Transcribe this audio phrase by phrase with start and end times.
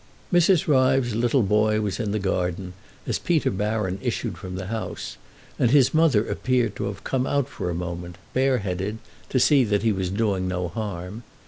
[0.33, 0.67] Mrs.
[0.67, 2.73] Ryves's little boy was in the garden
[3.05, 5.15] as Peter Baron issued from the house,
[5.59, 8.97] and his mother appeared to have come out for a moment, bareheaded,
[9.29, 11.21] to see that he was doing no harm.